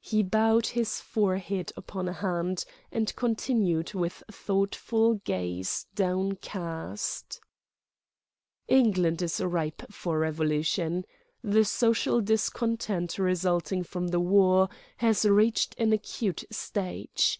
[0.00, 7.40] He bowed his forehead upon a hand and continued with thoughtful gaze downcast:
[8.66, 11.04] "England is ripe for revolution.
[11.44, 17.38] The social discontent resulting from the war has reached an acute stage.